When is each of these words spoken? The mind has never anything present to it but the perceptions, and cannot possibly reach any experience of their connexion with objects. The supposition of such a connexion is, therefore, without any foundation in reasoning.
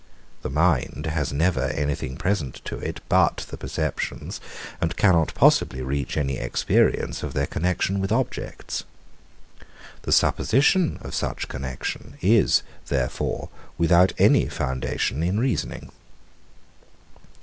The 0.41 0.49
mind 0.49 1.05
has 1.05 1.31
never 1.31 1.61
anything 1.65 2.17
present 2.17 2.55
to 2.65 2.79
it 2.79 3.01
but 3.07 3.45
the 3.51 3.55
perceptions, 3.57 4.41
and 4.81 4.97
cannot 4.97 5.35
possibly 5.35 5.83
reach 5.83 6.17
any 6.17 6.39
experience 6.39 7.21
of 7.21 7.35
their 7.35 7.45
connexion 7.45 7.99
with 7.99 8.11
objects. 8.11 8.83
The 10.01 10.11
supposition 10.11 10.97
of 11.03 11.13
such 11.13 11.43
a 11.43 11.47
connexion 11.47 12.17
is, 12.19 12.63
therefore, 12.87 13.49
without 13.77 14.11
any 14.17 14.47
foundation 14.47 15.21
in 15.21 15.39
reasoning. 15.39 15.91